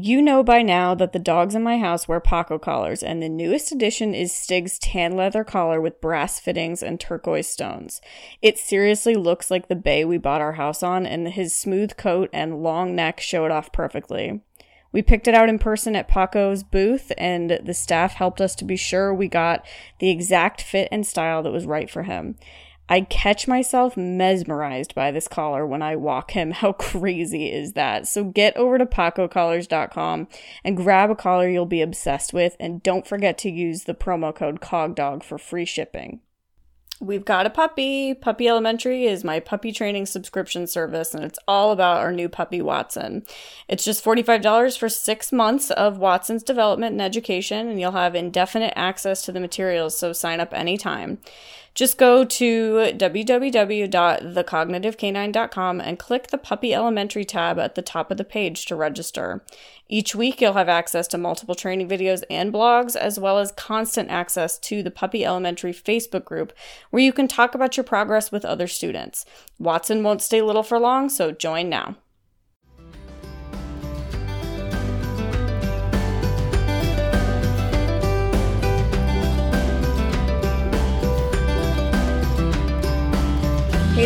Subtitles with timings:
[0.00, 3.28] You know by now that the dogs in my house wear Paco collars, and the
[3.28, 8.00] newest addition is Stig's tan leather collar with brass fittings and turquoise stones.
[8.40, 12.30] It seriously looks like the bay we bought our house on, and his smooth coat
[12.32, 14.40] and long neck show it off perfectly.
[14.92, 18.64] We picked it out in person at Paco's booth, and the staff helped us to
[18.64, 19.66] be sure we got
[19.98, 22.36] the exact fit and style that was right for him.
[22.88, 26.50] I catch myself mesmerized by this collar when I walk him.
[26.58, 28.08] How crazy is that?
[28.08, 30.28] So get over to pacocollars.com
[30.64, 34.34] and grab a collar you'll be obsessed with, and don't forget to use the promo
[34.34, 36.20] code COGDOG for free shipping.
[37.00, 38.12] We've got a puppy.
[38.12, 42.60] Puppy Elementary is my puppy training subscription service, and it's all about our new puppy,
[42.60, 43.24] Watson.
[43.68, 48.72] It's just $45 for six months of Watson's development and education, and you'll have indefinite
[48.74, 51.18] access to the materials, so sign up anytime.
[51.78, 58.24] Just go to www.thecognitivecanine.com and click the Puppy Elementary tab at the top of the
[58.24, 59.44] page to register.
[59.88, 64.10] Each week, you'll have access to multiple training videos and blogs, as well as constant
[64.10, 66.52] access to the Puppy Elementary Facebook group,
[66.90, 69.24] where you can talk about your progress with other students.
[69.60, 71.94] Watson won't stay little for long, so join now.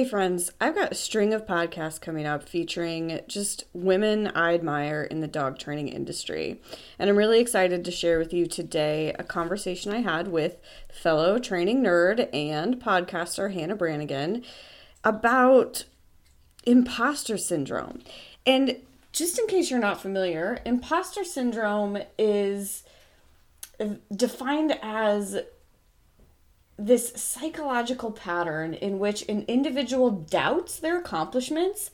[0.00, 5.02] Hey friends, I've got a string of podcasts coming up featuring just women I admire
[5.02, 6.58] in the dog training industry.
[6.98, 10.56] And I'm really excited to share with you today a conversation I had with
[10.90, 14.42] fellow training nerd and podcaster Hannah Branigan
[15.04, 15.84] about
[16.64, 18.00] imposter syndrome.
[18.46, 18.76] And
[19.12, 22.84] just in case you're not familiar, imposter syndrome is
[24.16, 25.42] defined as
[26.86, 31.90] this psychological pattern in which an individual doubts their accomplishments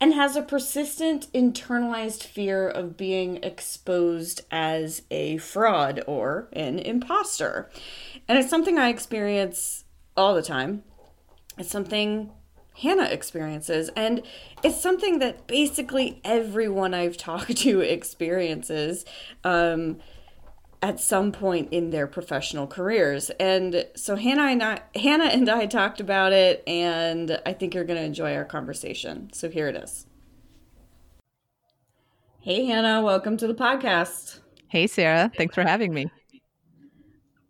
[0.00, 7.70] and has a persistent internalized fear of being exposed as a fraud or an imposter.
[8.26, 9.84] And it's something I experience
[10.16, 10.84] all the time.
[11.58, 12.32] It's something
[12.80, 13.90] Hannah experiences.
[13.94, 14.22] And
[14.62, 19.04] it's something that basically everyone I've talked to experiences.
[19.44, 19.98] Um,
[20.82, 23.30] at some point in their professional careers.
[23.38, 27.84] And so Hannah and I, Hannah and I talked about it, and I think you're
[27.84, 29.30] going to enjoy our conversation.
[29.32, 30.06] So here it is.
[32.40, 34.40] Hey Hannah, welcome to the podcast.
[34.68, 36.10] Hey Sarah, thanks for having me.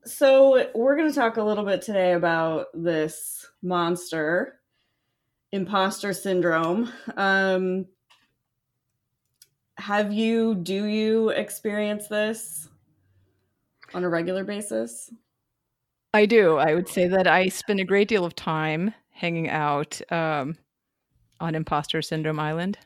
[0.04, 4.58] So we're going to talk a little bit today about this monster,
[5.52, 6.90] imposter syndrome.
[7.16, 7.86] Um,
[9.76, 12.69] have you, do you experience this?
[13.94, 15.12] On a regular basis?
[16.12, 16.56] I do.
[16.56, 20.56] I would say that I spend a great deal of time hanging out um,
[21.40, 22.78] on Imposter Syndrome Island.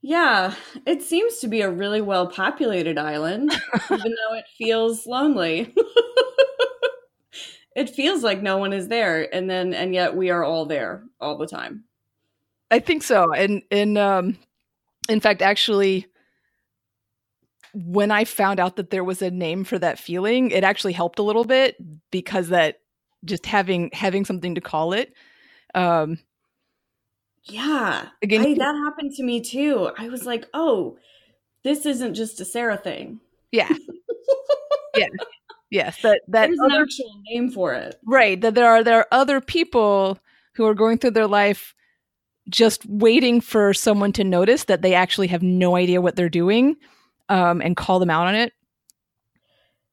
[0.00, 0.54] Yeah,
[0.86, 3.52] it seems to be a really well populated island,
[3.90, 5.74] even though it feels lonely.
[7.76, 11.04] it feels like no one is there, and then and yet we are all there
[11.20, 11.84] all the time.
[12.70, 14.38] I think so, and and um,
[15.08, 16.06] in fact, actually,
[17.84, 21.18] when I found out that there was a name for that feeling, it actually helped
[21.18, 21.76] a little bit
[22.10, 22.80] because that
[23.24, 25.12] just having having something to call it.
[25.74, 26.18] Um,
[27.44, 29.90] yeah, again, I, that happened to me too.
[29.96, 30.98] I was like, oh,
[31.62, 33.20] this isn't just a Sarah thing.
[33.52, 33.72] Yeah,
[34.96, 35.06] yeah,
[35.70, 36.02] yes.
[36.02, 38.40] That that there's other, an actual name for it, right?
[38.40, 40.18] That there are there are other people
[40.54, 41.74] who are going through their life
[42.48, 46.76] just waiting for someone to notice that they actually have no idea what they're doing
[47.28, 48.52] um, and call them out on it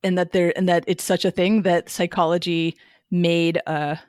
[0.06, 2.78] and that there and that it's such a thing that psychology
[3.10, 4.00] made a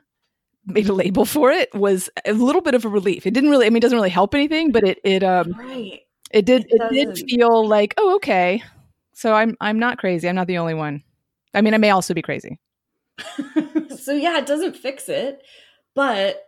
[0.65, 3.25] made a label for it was a little bit of a relief.
[3.25, 6.01] It didn't really I mean it doesn't really help anything, but it it um right.
[6.31, 8.63] it did it, it did feel like, oh okay.
[9.13, 10.29] So I'm I'm not crazy.
[10.29, 11.03] I'm not the only one.
[11.53, 12.59] I mean, I may also be crazy.
[13.97, 15.41] so yeah, it doesn't fix it,
[15.95, 16.43] but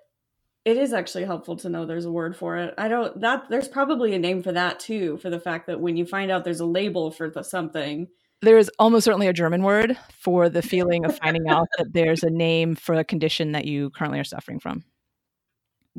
[0.70, 2.76] it is actually helpful to know there's a word for it.
[2.78, 5.98] I don't that there's probably a name for that too for the fact that when
[5.98, 8.08] you find out there's a label for the, something
[8.42, 12.24] there is almost certainly a German word for the feeling of finding out that there's
[12.24, 14.84] a name for a condition that you currently are suffering from.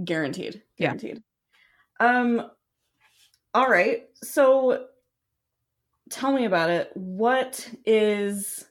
[0.03, 0.63] Guaranteed.
[0.79, 1.21] Guaranteed.
[2.01, 2.07] Yeah.
[2.07, 2.51] Um
[3.53, 4.05] all right.
[4.23, 4.87] So
[6.11, 6.93] tell me about it.
[6.95, 8.67] What is?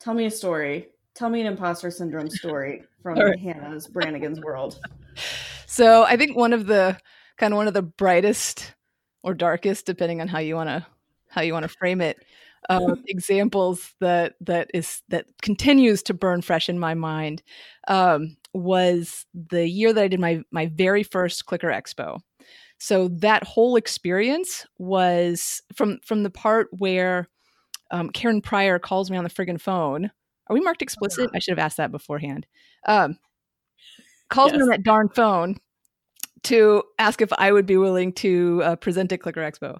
[0.00, 0.88] Tell me a story.
[1.14, 3.38] Tell me an imposter syndrome story from right.
[3.38, 4.80] Hannah's Branigan's world.
[5.66, 6.98] So I think one of the
[7.36, 8.74] kind of one of the brightest
[9.22, 10.86] or darkest, depending on how you want to
[11.28, 12.24] how you want to frame it,
[12.68, 17.42] uh, examples that that is that continues to burn fresh in my mind
[17.88, 22.20] um, was the year that I did my my very first Clicker Expo.
[22.78, 27.28] So that whole experience was from from the part where
[27.90, 30.10] um, Karen Pryor calls me on the friggin' phone.
[30.48, 31.30] Are we marked explicit?
[31.34, 32.46] I should have asked that beforehand.
[32.86, 33.18] Um,
[34.34, 34.58] calls yes.
[34.58, 35.56] me on that darn phone
[36.44, 39.78] to ask if I would be willing to uh, present at Clicker Expo,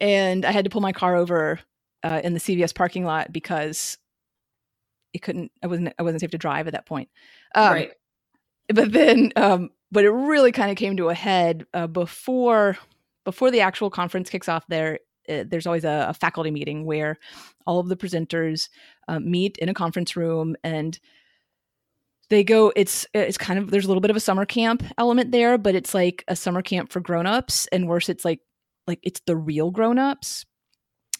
[0.00, 1.60] and I had to pull my car over
[2.02, 3.98] uh, in the CVS parking lot because
[5.12, 5.52] it couldn't.
[5.62, 5.94] I wasn't.
[5.98, 7.08] I wasn't safe to drive at that point.
[7.54, 7.92] Um, right.
[8.68, 12.78] But then, um, but it really kind of came to a head uh, before
[13.24, 14.64] before the actual conference kicks off.
[14.68, 14.98] There,
[15.28, 17.18] uh, there's always a, a, faculty meeting where
[17.66, 18.68] all of the presenters
[19.08, 20.98] uh, meet in a conference room and
[22.32, 25.32] they go it's it's kind of there's a little bit of a summer camp element
[25.32, 28.40] there but it's like a summer camp for grown-ups and worse it's like
[28.86, 30.46] like it's the real grown-ups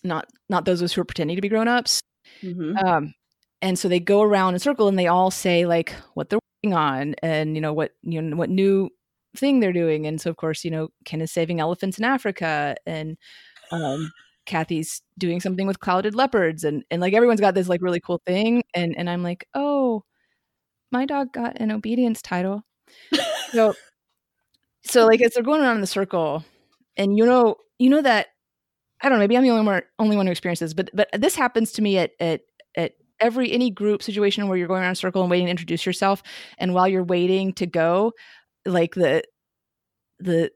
[0.02, 2.00] not not those of us who are pretending to be grown-ups
[2.42, 2.78] mm-hmm.
[2.78, 3.12] um
[3.60, 6.40] and so they go around in a circle and they all say like what they're
[6.64, 8.88] working on and you know what you know what new
[9.36, 12.74] thing they're doing and so of course you know ken is saving elephants in africa
[12.86, 13.18] and
[13.70, 14.10] um
[14.46, 18.20] kathy's doing something with clouded leopards and and like everyone's got this like really cool
[18.24, 20.02] thing and and i'm like oh
[20.92, 22.64] my dog got an obedience title.
[23.52, 23.74] So
[24.84, 26.44] so like as they're going around in the circle
[26.96, 28.28] and you know you know that
[29.02, 31.34] I don't know, maybe I'm the only one only one who experiences, but but this
[31.36, 32.42] happens to me at at
[32.76, 35.86] at every any group situation where you're going around a circle and waiting to introduce
[35.86, 36.22] yourself,
[36.58, 38.12] and while you're waiting to go,
[38.66, 39.24] like the
[40.20, 40.50] the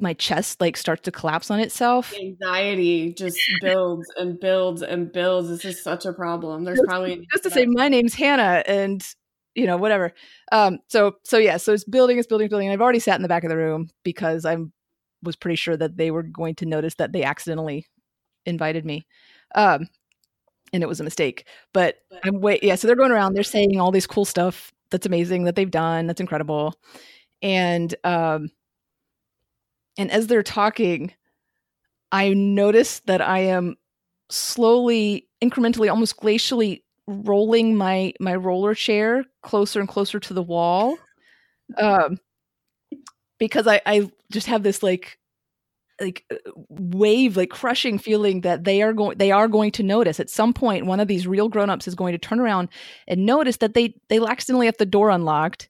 [0.00, 2.14] my chest like starts to collapse on itself.
[2.14, 5.48] Anxiety just builds and builds and builds.
[5.48, 6.64] This is such a problem.
[6.64, 9.06] There's just, probably just to say my name's Hannah and
[9.54, 10.12] you know whatever.
[10.52, 12.70] Um so so yeah, so it's building, it's building, building.
[12.70, 14.72] I've already sat in the back of the room because I'm
[15.22, 17.86] was pretty sure that they were going to notice that they accidentally
[18.44, 19.06] invited me.
[19.54, 19.88] Um,
[20.72, 21.46] and it was a mistake.
[21.72, 22.74] But I'm wait, yeah.
[22.74, 26.06] So they're going around, they're saying all this cool stuff that's amazing that they've done,
[26.06, 26.74] that's incredible.
[27.42, 28.50] And um,
[29.96, 31.12] and as they're talking,
[32.12, 33.76] I notice that I am
[34.30, 40.98] slowly, incrementally, almost glacially rolling my my roller chair closer and closer to the wall.
[41.78, 42.18] Um,
[43.38, 45.18] because I, I just have this like
[46.00, 46.36] like uh,
[46.68, 50.52] wave like crushing feeling that they are going they are going to notice at some
[50.52, 52.68] point one of these real grown-ups is going to turn around
[53.08, 55.68] and notice that they they accidentally left the door unlocked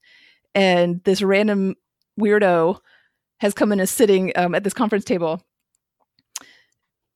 [0.55, 1.77] and this random
[2.21, 2.79] weirdo
[3.39, 5.43] has come in and sitting um, at this conference table.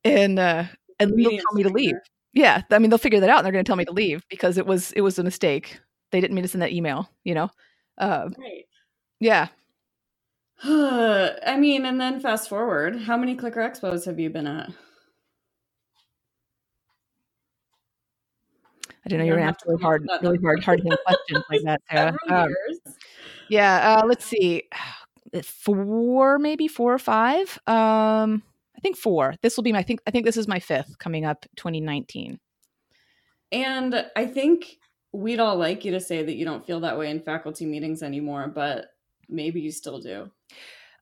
[0.05, 0.65] And uh
[0.99, 1.97] and they'll tell me to leave.
[2.33, 4.23] Yeah i mean they'll figure that out and they're going to tell me to leave
[4.31, 5.81] because it was it was a mistake.
[6.11, 7.51] They didn't mean to send that email you know?
[7.99, 8.65] Uh, right.
[9.19, 9.49] yeah.
[10.63, 14.71] I mean, and then fast forward, how many Clicker Expos have you been at?
[19.05, 21.45] I didn't know you were going to ask really hard, really hard, hard hitting questions
[21.51, 22.17] like that, Sarah.
[22.29, 22.55] Um,
[23.49, 24.65] yeah, uh, let's see,
[25.43, 27.59] four, maybe four or five.
[27.67, 28.43] Um,
[28.77, 29.35] I think four.
[29.43, 29.81] This will be my.
[29.81, 32.39] I think I think this is my fifth coming up, 2019.
[33.53, 34.79] And I think
[35.13, 38.03] we'd all like you to say that you don't feel that way in faculty meetings
[38.03, 38.93] anymore, but
[39.29, 40.31] maybe you still do.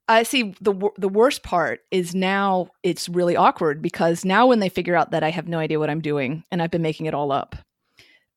[0.09, 4.71] I see the the worst part is now it's really awkward because now when they
[4.71, 7.15] figure out that I have no idea what I'm doing and I've been making it
[7.15, 7.57] all up,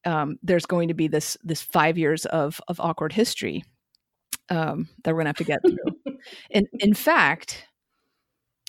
[0.06, 3.63] um, there's going to be this this five years of of awkward history
[4.51, 6.17] um, that we're gonna have to get through.
[6.51, 7.65] and in fact,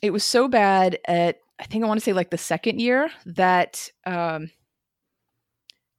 [0.03, 3.11] it was so bad at I think I want to say like the second year
[3.27, 4.51] that um,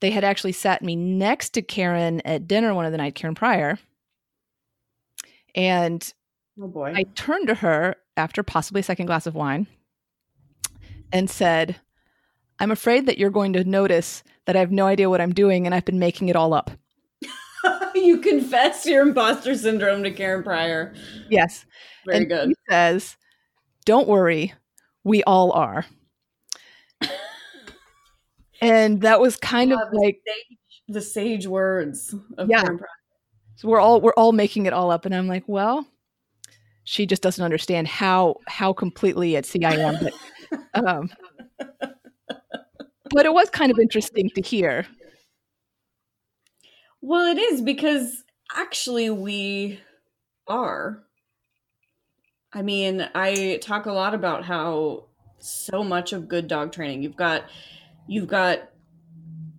[0.01, 3.35] they had actually sat me next to Karen at dinner one of the night, Karen
[3.35, 3.77] Pryor
[5.55, 6.13] and
[6.61, 6.93] oh boy.
[6.95, 9.67] I turned to her after possibly a second glass of wine
[11.11, 11.79] and said,
[12.59, 15.65] I'm afraid that you're going to notice that I have no idea what I'm doing
[15.65, 16.71] and I've been making it all up.
[18.03, 20.93] You confess your imposter syndrome to Karen Pryor.
[21.29, 21.65] Yes.
[22.05, 22.47] Very and good.
[22.49, 23.17] He says,
[23.85, 24.53] Don't worry,
[25.03, 25.85] we all are.
[28.61, 30.57] and that was kind of like sage,
[30.87, 32.61] the sage words of yeah.
[32.61, 32.87] Karen Pryor.
[33.55, 35.87] So we're all we're all making it all up, and I'm like, well,
[36.83, 39.97] she just doesn't understand how how completely at sea I am.
[40.01, 41.09] But, um,
[43.09, 44.85] but it was kind of interesting to hear.
[47.05, 48.23] Well, it is because
[48.55, 49.81] actually we
[50.47, 51.03] are.
[52.53, 55.07] I mean, I talk a lot about how
[55.37, 57.03] so much of good dog training.
[57.03, 57.43] You've got
[58.07, 58.69] you've got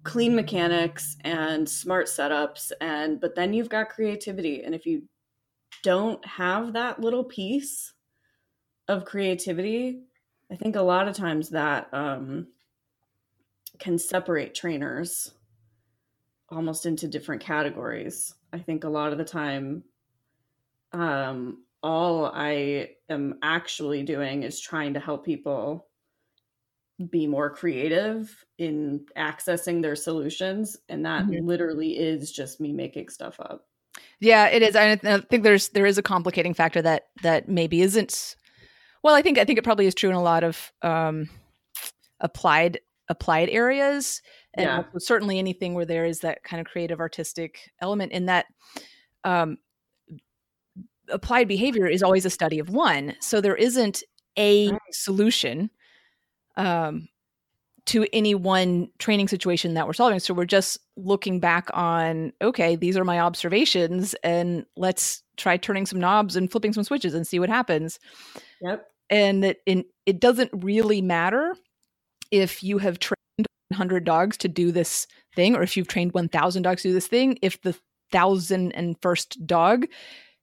[0.04, 5.02] clean mechanics and smart setups and but then you've got creativity and if you
[5.82, 7.92] don't have that little piece
[8.88, 10.00] of creativity,
[10.50, 12.46] I think a lot of times that um,
[13.78, 15.34] can separate trainers
[16.54, 18.34] almost into different categories.
[18.52, 19.82] I think a lot of the time,
[20.92, 25.86] um, all I am actually doing is trying to help people
[27.10, 30.76] be more creative in accessing their solutions.
[30.88, 31.44] And that mm-hmm.
[31.46, 33.66] literally is just me making stuff up.
[34.20, 34.76] Yeah, it is.
[34.76, 38.36] I think there's there is a complicating factor that that maybe isn't.
[39.02, 41.28] Well, I think I think it probably is true in a lot of um,
[42.20, 44.22] applied applied areas,
[44.54, 44.82] and yeah.
[44.98, 48.12] certainly anything where there is that kind of creative artistic element.
[48.12, 48.46] In that,
[49.24, 49.58] um,
[51.08, 54.02] applied behavior is always a study of one, so there isn't
[54.38, 55.70] a solution.
[56.56, 57.08] Um,
[57.86, 60.18] to any one training situation that we're solving.
[60.18, 65.84] So we're just looking back on, okay, these are my observations, and let's try turning
[65.84, 68.00] some knobs and flipping some switches and see what happens.
[68.62, 68.86] Yep.
[69.10, 71.54] And that in, it doesn't really matter
[72.30, 73.14] if you have trained
[73.68, 77.06] 100 dogs to do this thing, or if you've trained 1,000 dogs to do this
[77.06, 77.76] thing, if the
[78.10, 79.86] thousand and first dog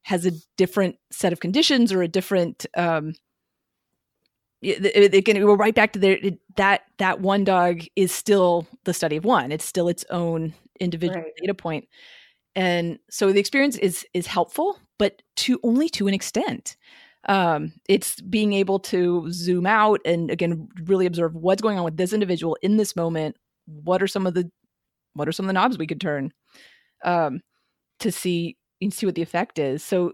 [0.04, 3.14] has a different set of conditions or a different um,
[5.22, 6.20] can go right back to there
[6.56, 9.52] that that one dog is still the study of one.
[9.52, 11.34] It's still its own individual right.
[11.40, 11.88] data point.
[12.56, 16.78] And so the experience is is helpful but to only to an extent
[17.28, 21.98] um, it's being able to zoom out and again really observe what's going on with
[21.98, 23.36] this individual in this moment
[23.66, 24.50] what are some of the
[25.14, 26.32] what are some of the knobs we could turn
[27.04, 27.42] um,
[28.00, 30.12] to see and see what the effect is so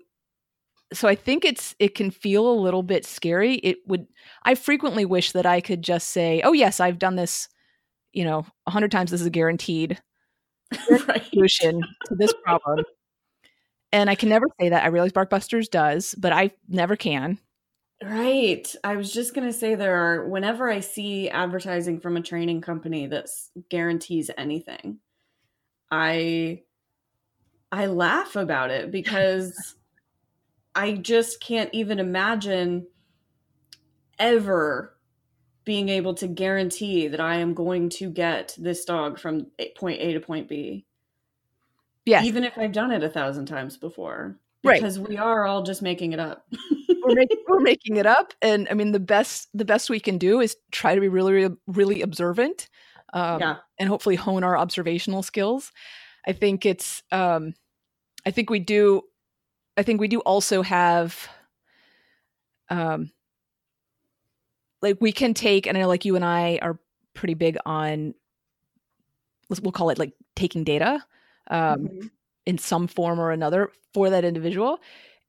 [0.94, 3.56] so I think it's it can feel a little bit scary.
[3.56, 4.08] It would
[4.44, 7.50] I frequently wish that I could just say, "Oh yes, I've done this,
[8.14, 9.12] you know, a hundred times.
[9.12, 10.02] This is a guaranteed
[10.90, 11.26] right.
[11.30, 12.86] solution to this problem."
[13.91, 14.84] And I can never say that.
[14.84, 17.39] I realize Barkbusters does, but I never can.
[18.03, 18.74] Right.
[18.84, 22.62] I was just going to say there are whenever I see advertising from a training
[22.62, 23.27] company that
[23.70, 25.00] guarantees anything,
[25.89, 26.62] I
[27.72, 29.75] I laugh about it because
[30.75, 32.88] I just can't even imagine
[34.20, 34.96] ever
[35.65, 40.13] being able to guarantee that I am going to get this dog from point A
[40.13, 40.87] to point B.
[42.08, 42.24] Yeah.
[42.24, 44.38] Even if I've done it a thousand times before.
[44.64, 45.10] Because right.
[45.10, 46.48] we are all just making it up.
[47.04, 48.34] we're, making, we're making it up.
[48.42, 51.48] And I mean, the best, the best we can do is try to be really,
[51.68, 52.68] really observant.
[53.14, 53.56] Um, yeah.
[53.78, 55.72] and hopefully hone our observational skills.
[56.26, 57.54] I think it's, um,
[58.28, 59.04] I think we do
[59.78, 61.30] I think we do also have
[62.70, 63.12] um
[64.82, 66.78] like we can take and I know like you and I are
[67.14, 68.14] pretty big on
[69.50, 71.06] let's we'll call it like taking data
[71.50, 72.08] um mm-hmm.
[72.46, 74.80] in some form or another for that individual.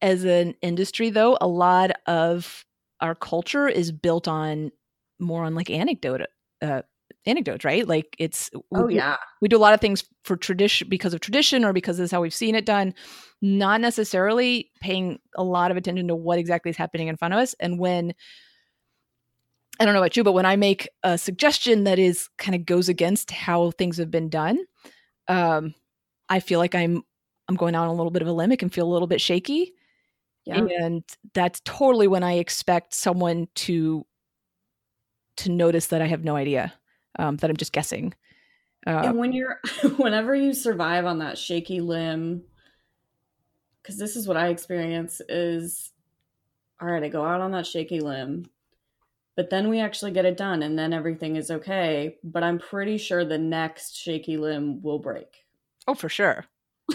[0.00, 2.64] As an industry though, a lot of
[3.00, 4.70] our culture is built on
[5.18, 6.22] more on like anecdote
[6.62, 6.82] uh,
[7.26, 7.86] anecdotes, right?
[7.86, 11.64] Like it's oh yeah, we do a lot of things for tradition because of tradition
[11.64, 12.94] or because this is how we've seen it done,
[13.42, 17.40] not necessarily paying a lot of attention to what exactly is happening in front of
[17.40, 17.54] us.
[17.60, 18.14] And when
[19.80, 22.66] I don't know about you, but when I make a suggestion that is kind of
[22.66, 24.58] goes against how things have been done,
[25.28, 25.74] um,
[26.28, 27.02] I feel like I'm
[27.48, 28.52] I'm going out on a little bit of a limb.
[28.52, 29.74] It can feel a little bit shaky.
[30.44, 30.66] Yeah.
[30.80, 31.04] And
[31.34, 34.06] that's totally when I expect someone to
[35.38, 36.72] to notice that I have no idea
[37.18, 38.14] um, that I'm just guessing.
[38.86, 39.60] Uh, and when you're,
[39.96, 42.42] whenever you survive on that shaky limb,
[43.82, 45.92] because this is what I experience is,
[46.80, 48.46] all right, I go out on that shaky limb,
[49.36, 52.16] but then we actually get it done, and then everything is okay.
[52.24, 55.44] But I'm pretty sure the next shaky limb will break.
[55.88, 56.44] Oh, for sure.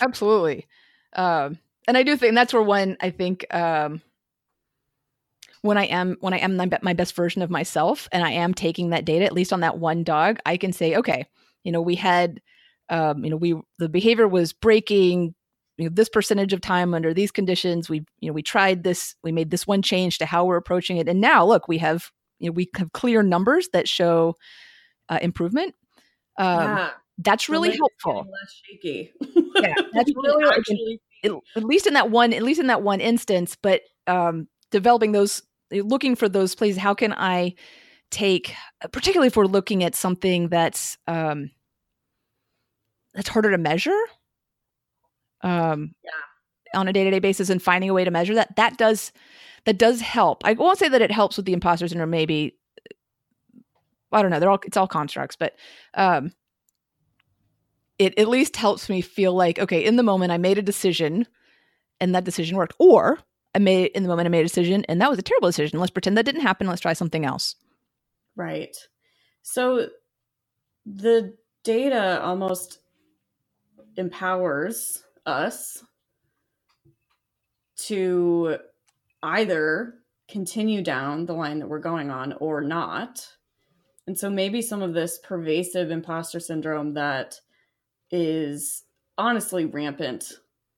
[0.00, 0.66] Absolutely.
[1.14, 4.00] Um, and I do think that's where one I think um,
[5.60, 8.90] when I am when I am my best version of myself and I am taking
[8.90, 11.26] that data at least on that one dog, I can say, okay,
[11.64, 12.40] you know, we had
[12.88, 15.34] um, you know, we the behavior was breaking
[15.76, 17.90] you know this percentage of time under these conditions.
[17.90, 20.96] We you know, we tried this, we made this one change to how we're approaching
[20.96, 24.34] it and now look, we have you know, we have clear numbers that show
[25.10, 25.74] uh, improvement.
[26.38, 26.90] Um, yeah.
[27.18, 28.26] That's really helpful.
[28.30, 29.12] Less shaky.
[29.62, 33.56] yeah, that's really actually at least in that one at least in that one instance
[33.62, 37.54] but um developing those looking for those places how can i
[38.10, 38.52] take
[38.92, 41.50] particularly if we're looking at something that's um
[43.14, 43.98] that's harder to measure
[45.42, 46.10] um yeah
[46.74, 49.12] on a day-to-day basis and finding a way to measure that that does
[49.64, 50.42] that does help.
[50.44, 52.10] I won't say that it helps with the imposter syndrome.
[52.10, 52.56] Maybe
[54.14, 54.40] I don't know.
[54.40, 55.54] They're all it's all constructs, but
[55.94, 56.32] um,
[57.98, 61.26] it at least helps me feel like okay, in the moment I made a decision,
[62.00, 63.18] and that decision worked, or
[63.54, 65.78] I made in the moment I made a decision and that was a terrible decision.
[65.78, 66.66] Let's pretend that didn't happen.
[66.66, 67.54] Let's try something else.
[68.36, 68.76] Right.
[69.42, 69.88] So
[70.84, 72.80] the data almost
[73.96, 75.84] empowers us
[77.76, 78.58] to
[79.22, 79.94] either
[80.28, 83.26] continue down the line that we're going on or not.
[84.06, 87.40] And so maybe some of this pervasive imposter syndrome that
[88.10, 88.84] is
[89.16, 90.32] honestly rampant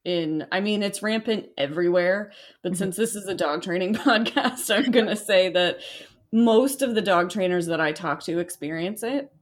[0.04, 2.30] in I mean it's rampant everywhere,
[2.62, 2.78] but mm-hmm.
[2.78, 5.80] since this is a dog training podcast, I'm going to say that
[6.32, 9.32] most of the dog trainers that I talk to experience it.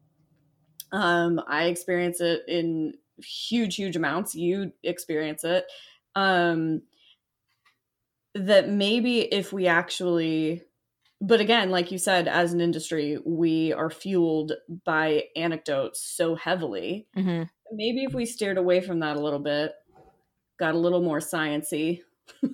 [0.93, 4.35] Um, I experience it in huge, huge amounts.
[4.35, 5.67] You experience it.
[6.15, 6.83] Um,
[8.35, 10.63] that maybe if we actually,
[11.27, 14.53] but again, like you said, as an industry, we are fueled
[14.85, 17.07] by anecdotes so heavily.
[17.17, 17.45] Mm-hmm.
[17.73, 19.73] Maybe if we steered away from that a little bit,
[20.59, 22.01] got a little more sciency,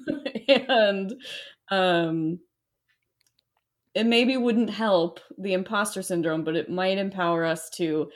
[0.49, 1.13] and
[1.71, 2.39] um,
[3.95, 8.11] it maybe wouldn't help the imposter syndrome, but it might empower us to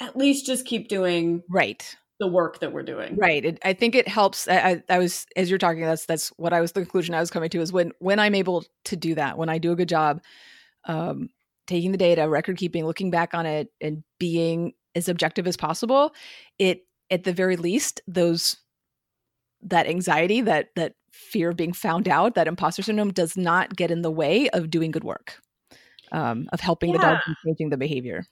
[0.00, 3.16] at least just keep doing right the work that we're doing.
[3.16, 3.44] Right.
[3.44, 4.46] It, I think it helps.
[4.48, 5.82] I, I, was as you're talking.
[5.82, 8.34] That's that's what I was the conclusion I was coming to is when when I'm
[8.34, 10.22] able to do that, when I do a good job,
[10.86, 11.28] um,
[11.66, 16.14] taking the data, record keeping, looking back on it, and being as objective as possible.
[16.58, 18.56] It at the very least those
[19.62, 23.90] that anxiety, that that fear of being found out, that imposter syndrome does not get
[23.90, 25.40] in the way of doing good work,
[26.12, 26.98] um, of helping yeah.
[26.98, 28.24] the dog and changing the behavior.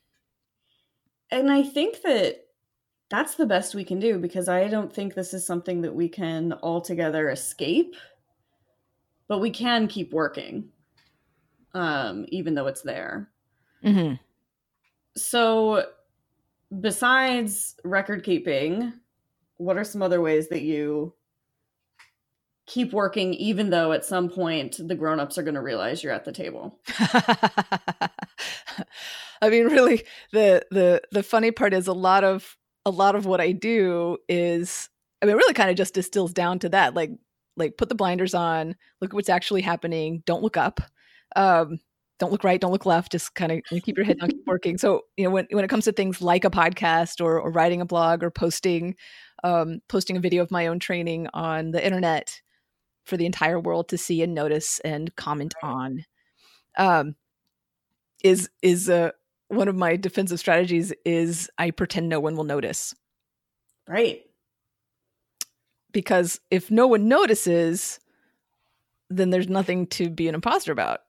[1.30, 2.42] And I think that
[3.12, 6.08] that's the best we can do because I don't think this is something that we
[6.08, 7.94] can altogether escape,
[9.28, 10.70] but we can keep working,
[11.74, 13.28] um, even though it's there.
[13.84, 14.14] Mm-hmm.
[15.14, 15.84] So,
[16.80, 18.94] besides record keeping,
[19.58, 21.12] what are some other ways that you
[22.64, 26.24] keep working even though at some point the grown-ups are going to realize you're at
[26.24, 26.78] the table
[29.42, 33.26] i mean really the the the funny part is a lot of a lot of
[33.26, 34.88] what i do is
[35.20, 37.10] i mean it really kind of just distills down to that like
[37.56, 40.80] like put the blinders on look at what's actually happening don't look up
[41.36, 41.78] um
[42.18, 44.78] don't look right, don't look left, just kind of keep your head down, keep working.
[44.78, 47.80] So, you know, when, when it comes to things like a podcast or, or writing
[47.80, 48.94] a blog or posting,
[49.42, 52.40] um, posting a video of my own training on the internet,
[53.04, 56.04] for the entire world to see and notice and comment on
[56.78, 57.16] um,
[58.22, 59.10] is is uh,
[59.52, 62.94] one of my defensive strategies is i pretend no one will notice.
[63.88, 64.22] Right.
[65.92, 68.00] Because if no one notices
[69.10, 71.00] then there's nothing to be an imposter about.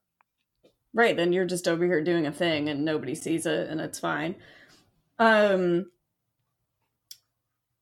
[0.93, 3.99] Right then you're just over here doing a thing and nobody sees it and it's
[3.99, 4.35] fine.
[5.19, 5.87] Um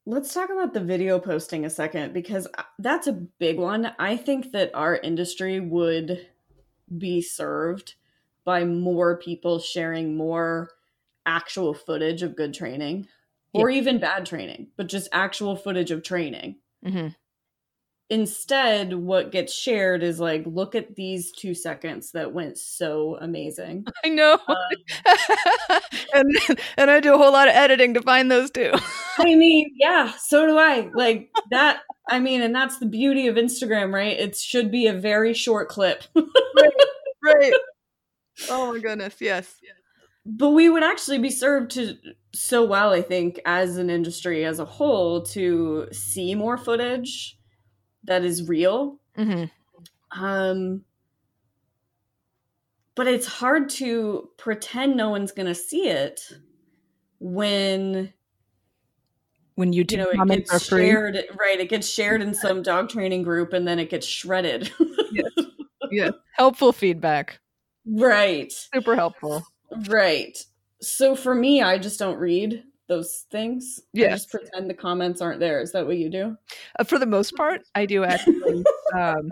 [0.07, 2.47] Let's talk about the video posting a second because
[2.79, 3.93] that's a big one.
[3.99, 6.27] I think that our industry would
[6.97, 7.95] be served
[8.51, 10.69] by more people sharing more
[11.25, 13.07] actual footage of good training
[13.53, 13.77] or yeah.
[13.77, 16.57] even bad training, but just actual footage of training.
[16.85, 17.07] Mm-hmm.
[18.09, 23.85] Instead, what gets shared is like, look at these two seconds that went so amazing.
[24.03, 24.37] I know.
[24.45, 25.79] Um,
[26.13, 26.37] and
[26.77, 28.73] and I do a whole lot of editing to find those too.
[29.17, 30.89] I mean, yeah, so do I.
[30.93, 34.19] Like that I mean, and that's the beauty of Instagram, right?
[34.19, 36.03] It should be a very short clip.
[36.13, 36.73] right,
[37.23, 37.53] right.
[38.49, 39.55] Oh my goodness, yes.
[40.25, 41.97] But we would actually be served to
[42.33, 47.37] so well, I think, as an industry as a whole, to see more footage
[48.03, 48.99] that is real.
[49.17, 50.23] Mm-hmm.
[50.23, 50.83] Um,
[52.95, 56.21] but it's hard to pretend no one's going to see it
[57.19, 58.13] when
[59.55, 63.21] when you, you know it gets shared right it gets shared in some dog training
[63.21, 64.71] group and then it gets shredded
[65.11, 65.31] yes.
[65.91, 67.39] yes helpful feedback
[67.85, 69.43] right super helpful
[69.87, 70.45] right
[70.81, 73.79] so for me i just don't read those things?
[73.93, 75.61] Yeah, just pretend the comments aren't there.
[75.61, 76.37] Is that what you do?
[76.77, 78.65] Uh, for the most part, I do actually.
[78.93, 79.31] um,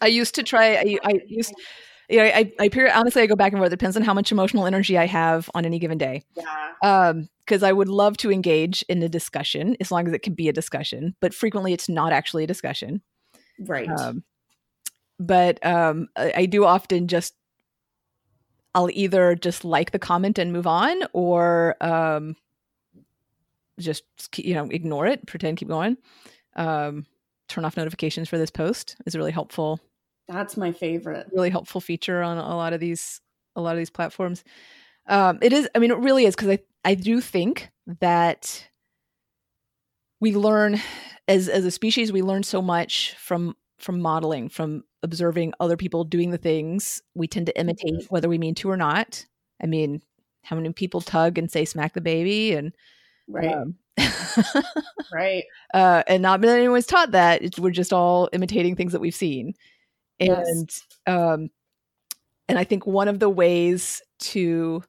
[0.00, 0.76] I used to try.
[0.76, 1.52] I, I used.
[2.08, 3.68] Yeah, you know, I, I, I honestly I go back and forth.
[3.68, 6.24] It depends on how much emotional energy I have on any given day.
[6.34, 6.72] Yeah.
[6.82, 10.32] Um, because I would love to engage in a discussion as long as it can
[10.32, 13.02] be a discussion, but frequently it's not actually a discussion.
[13.60, 13.86] Right.
[13.86, 14.24] Um,
[15.18, 17.34] but um, I, I do often just
[18.74, 22.36] I'll either just like the comment and move on, or um,
[23.78, 24.04] just
[24.36, 25.96] you know ignore it pretend keep going
[26.56, 27.06] um,
[27.48, 29.80] turn off notifications for this post is really helpful
[30.28, 31.26] That's my favorite.
[31.32, 33.20] Really helpful feature on a lot of these
[33.56, 34.42] a lot of these platforms.
[35.06, 35.68] Um, it is.
[35.74, 38.66] I mean, it really is because I I do think that
[40.20, 40.80] we learn
[41.28, 46.04] as as a species we learn so much from from modeling from observing other people
[46.04, 48.06] doing the things we tend to imitate Mm-hmm.
[48.06, 49.24] whether we mean to or not
[49.62, 50.00] i mean
[50.42, 52.72] how many people tug and say smack the baby and
[53.26, 53.54] Right.
[53.54, 53.76] um,
[55.12, 55.44] right.
[55.74, 59.14] uh, and not that anyone's taught that it's, we're just all imitating things that we've
[59.14, 59.54] seen
[60.20, 60.46] Yes.
[60.48, 60.70] and
[61.06, 61.50] um
[62.48, 64.82] and i think one of the ways to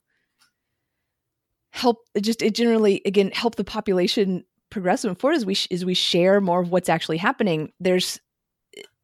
[1.71, 5.86] help just it generally again help the population progress moving forward is we sh- is
[5.86, 8.19] we share more of what's actually happening there's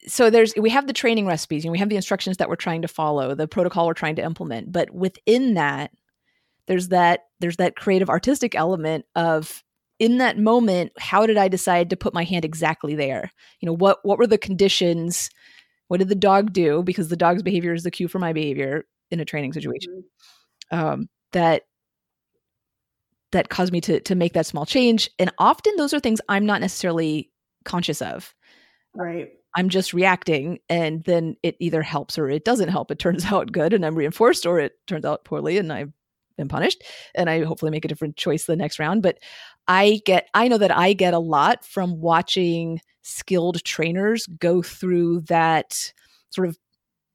[0.07, 2.81] so there's we have the training recipes and we have the instructions that we're trying
[2.81, 5.91] to follow the protocol we're trying to implement but within that
[6.67, 9.63] there's that there's that creative artistic element of
[9.99, 13.31] in that moment how did i decide to put my hand exactly there?
[13.59, 15.29] You know what what were the conditions?
[15.87, 16.83] What did the dog do?
[16.83, 20.05] Because the dog's behavior is the cue for my behavior in a training situation.
[20.71, 21.63] Um, that
[23.31, 26.45] that caused me to to make that small change and often those are things i'm
[26.45, 27.29] not necessarily
[27.63, 28.33] conscious of.
[28.95, 29.29] Right.
[29.55, 32.91] I'm just reacting and then it either helps or it doesn't help.
[32.91, 35.91] It turns out good and i'm reinforced or it turns out poorly and i've
[36.37, 36.83] been punished
[37.15, 39.19] and i hopefully make a different choice the next round but
[39.67, 45.21] i get i know that i get a lot from watching skilled trainers go through
[45.21, 45.91] that
[46.29, 46.57] sort of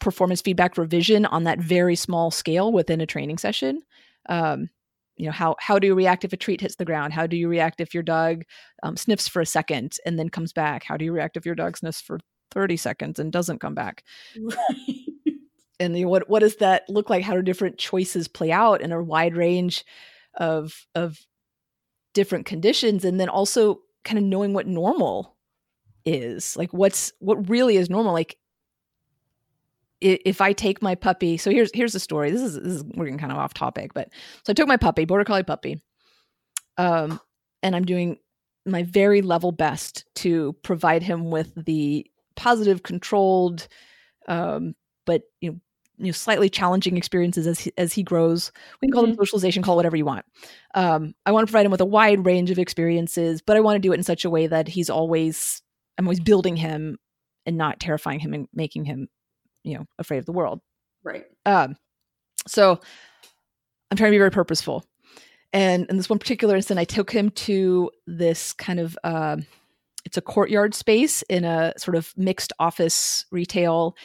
[0.01, 3.81] performance feedback revision on that very small scale within a training session
[4.29, 4.69] um,
[5.17, 7.13] you know how how do you react if a treat hits the ground?
[7.13, 8.45] How do you react if your dog
[8.83, 10.85] um, sniffs for a second and then comes back?
[10.85, 14.05] How do you react if your dog sniffs for 30 seconds and doesn't come back?
[14.39, 14.57] Right.
[15.81, 17.25] and you know, what what does that look like?
[17.25, 19.85] How do different choices play out in a wide range
[20.35, 21.19] of of
[22.15, 23.05] different conditions?
[23.05, 25.37] And then also kind of knowing what normal
[26.05, 28.13] is like what's what really is normal?
[28.13, 28.37] Like
[30.01, 32.31] if I take my puppy, so here's here's the story.
[32.31, 34.09] This is, this is we're getting kind of off topic, but
[34.45, 35.83] so I took my puppy, border collie puppy,
[36.77, 37.21] um,
[37.63, 38.19] and I'm doing
[38.67, 43.69] my very level best to provide him with the positive, controlled,
[44.29, 44.75] um,
[45.07, 45.61] but you know,
[45.99, 48.53] you know, slightly challenging experiences as he, as he grows.
[48.83, 50.27] We can call them socialization, call it whatever you want.
[50.75, 53.77] Um, I want to provide him with a wide range of experiences, but I want
[53.77, 55.63] to do it in such a way that he's always
[55.97, 56.99] I'm always building him
[57.47, 59.09] and not terrifying him and making him
[59.67, 60.61] you know afraid of the world.
[61.05, 61.25] Right.
[61.45, 61.77] um
[62.49, 62.81] so
[63.91, 64.85] i'm trying to be very purposeful.
[65.53, 69.47] And in this one particular instance i took him to this kind of um
[70.05, 73.97] it's a courtyard space in a sort of mixed office retail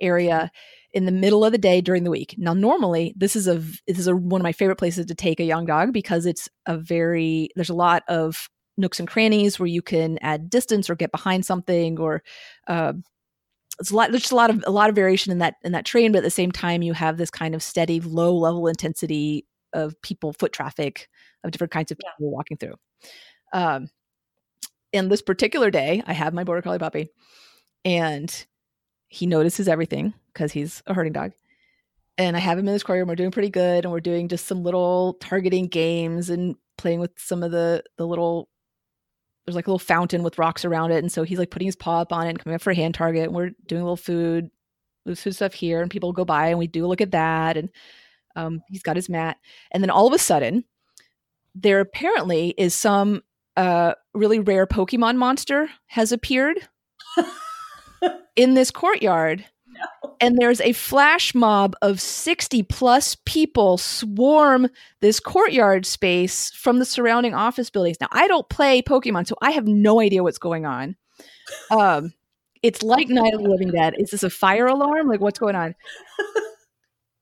[0.00, 0.50] area
[0.92, 2.34] in the middle of the day during the week.
[2.38, 5.38] Now normally this is a this is a, one of my favorite places to take
[5.38, 9.66] a young dog because it's a very there's a lot of nooks and crannies where
[9.66, 12.22] you can add distance or get behind something or
[12.66, 12.94] uh,
[13.80, 15.72] it's a lot there's just a lot of a lot of variation in that in
[15.72, 18.66] that train but at the same time you have this kind of steady low level
[18.68, 21.08] intensity of people foot traffic
[21.44, 22.28] of different kinds of people Yeah.
[22.28, 22.74] walking through
[23.52, 23.88] um
[24.92, 27.08] and this particular day i have my border collie puppy
[27.84, 28.46] and
[29.08, 31.32] he notices everything because he's a herding dog
[32.18, 34.46] and i have him in this aquarium we're doing pretty good and we're doing just
[34.46, 38.48] some little targeting games and playing with some of the the little
[39.50, 41.76] there's like a little fountain with rocks around it and so he's like putting his
[41.76, 43.84] paw up on it and coming up for a hand target and we're doing a
[43.84, 44.48] little food
[45.04, 47.70] little food stuff here and people go by and we do look at that and
[48.36, 49.38] um, he's got his mat.
[49.72, 50.64] And then all of a sudden
[51.54, 53.22] there apparently is some
[53.56, 56.58] uh, really rare pokemon monster has appeared
[58.36, 59.44] in this courtyard
[60.20, 64.68] and there's a flash mob of 60 plus people swarm
[65.00, 67.98] this courtyard space from the surrounding office buildings.
[68.00, 70.96] Now, I don't play Pokemon, so I have no idea what's going on.
[71.70, 72.12] Um,
[72.62, 73.94] it's like Night of the Living Dead.
[73.98, 75.08] Is this a fire alarm?
[75.08, 75.74] Like, what's going on?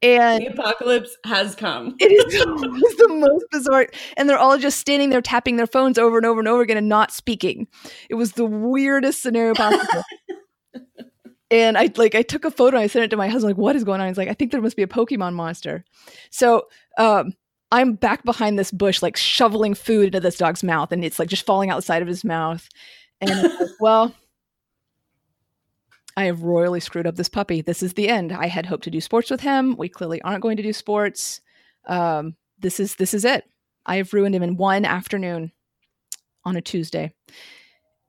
[0.01, 1.97] And The apocalypse has come.
[2.01, 3.88] it is it's the most bizarre.
[4.16, 6.77] And they're all just standing there tapping their phones over and over and over again
[6.77, 7.66] and not speaking.
[8.09, 10.03] It was the weirdest scenario possible.
[11.51, 13.63] and I like I took a photo and I sent it to my husband, like,
[13.63, 14.09] what is going on?
[14.09, 15.85] He's like, I think there must be a Pokemon monster.
[16.31, 17.33] So um
[17.71, 21.29] I'm back behind this bush, like shoveling food into this dog's mouth, and it's like
[21.29, 22.67] just falling outside of his mouth.
[23.21, 24.15] And like, well,
[26.17, 27.61] I have royally screwed up this puppy.
[27.61, 28.33] This is the end.
[28.33, 29.77] I had hoped to do sports with him.
[29.77, 31.41] We clearly aren't going to do sports.
[31.87, 33.45] Um, this is this is it.
[33.87, 35.53] I have ruined him in one afternoon
[36.45, 37.13] on a Tuesday.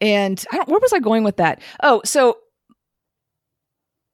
[0.01, 1.61] And I don't where was I going with that?
[1.83, 2.37] Oh, so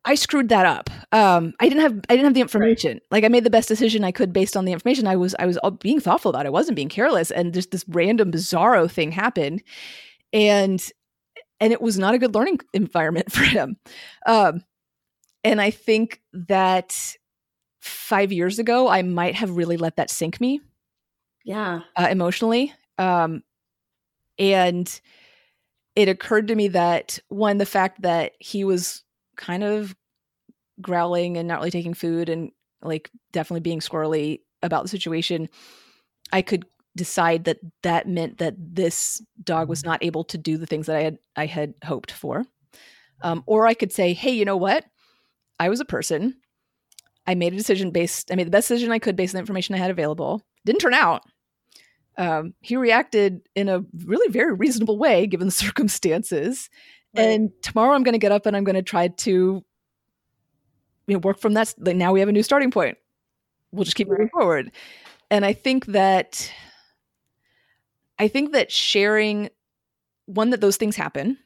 [0.05, 0.89] I screwed that up.
[1.11, 3.01] Um, I didn't have I didn't have the information.
[3.09, 5.07] Like I made the best decision I could based on the information.
[5.07, 6.45] I was I was all being thoughtful about.
[6.45, 6.47] It.
[6.47, 9.63] I wasn't being careless, and just this random bizarro thing happened,
[10.31, 10.83] and
[11.59, 13.77] and it was not a good learning environment for him.
[14.25, 14.63] Um,
[15.43, 16.95] and I think that
[17.79, 20.61] five years ago, I might have really let that sink me.
[21.43, 21.81] Yeah.
[21.95, 22.73] Uh, emotionally.
[22.97, 23.43] Um,
[24.39, 24.99] and
[25.95, 29.03] it occurred to me that one, the fact that he was
[29.35, 29.95] kind of
[30.81, 35.49] growling and not really taking food and like definitely being squirrely about the situation,
[36.31, 40.65] I could decide that that meant that this dog was not able to do the
[40.65, 42.45] things that I had I had hoped for.
[43.21, 44.85] Um, or I could say, hey, you know what?
[45.59, 46.35] I was a person.
[47.27, 48.31] I made a decision based.
[48.31, 50.45] I made the best decision I could based on the information I had available.
[50.65, 51.23] Didn't turn out.
[52.17, 56.69] Um, he reacted in a really very reasonable way given the circumstances.
[57.15, 57.23] Right.
[57.23, 59.63] And tomorrow I'm going to get up and I'm going to try to
[61.07, 61.73] you know work from that.
[61.77, 62.97] Like now we have a new starting point.
[63.71, 64.19] We'll just keep right.
[64.19, 64.71] moving forward.
[65.29, 66.51] And I think that
[68.19, 69.49] I think that sharing
[70.25, 71.37] one that those things happen.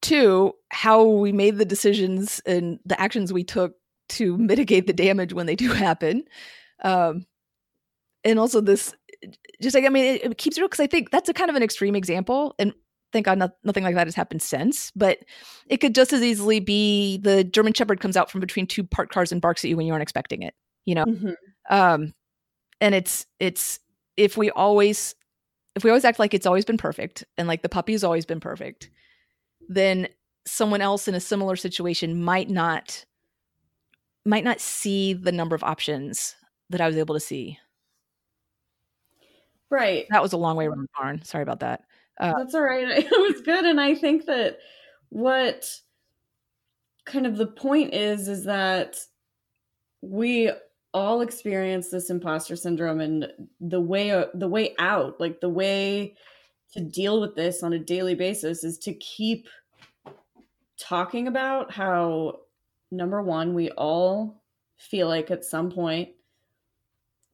[0.00, 3.76] Two, how we made the decisions and the actions we took
[4.10, 6.24] to mitigate the damage when they do happen.
[6.82, 7.26] Um,
[8.24, 8.94] and also this
[9.60, 11.56] just like I mean, it, it keeps real because I think that's a kind of
[11.56, 12.72] an extreme example, and
[13.12, 14.90] thank God not, nothing like that has happened since.
[14.96, 15.18] But
[15.66, 19.12] it could just as easily be the German Shepherd comes out from between two parked
[19.12, 20.54] cars and barks at you when you aren't expecting it.
[20.84, 21.32] You know, mm-hmm.
[21.70, 22.14] um,
[22.80, 23.78] and it's it's
[24.16, 25.14] if we always
[25.76, 28.26] if we always act like it's always been perfect and like the puppy has always
[28.26, 28.90] been perfect,
[29.68, 30.08] then
[30.44, 33.04] someone else in a similar situation might not
[34.24, 36.34] might not see the number of options
[36.70, 37.58] that I was able to see.
[39.70, 40.06] Right.
[40.10, 41.22] That was a long way around the barn.
[41.24, 41.82] Sorry about that.
[42.20, 42.86] Uh, That's all right.
[42.90, 44.58] It was good, and I think that
[45.08, 45.68] what
[47.04, 48.96] kind of the point is is that
[50.00, 50.50] we
[50.94, 56.14] all experience this imposter syndrome and the way the way out like the way
[56.72, 59.48] to deal with this on a daily basis is to keep
[60.78, 62.40] talking about how
[62.90, 64.42] number 1 we all
[64.76, 66.10] feel like at some point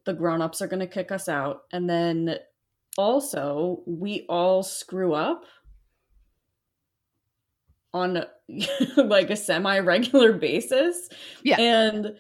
[0.05, 2.37] the grown-ups are going to kick us out and then
[2.99, 5.45] also we all screw up
[7.95, 8.23] on
[8.97, 11.09] like a semi-regular basis
[11.43, 12.15] yeah and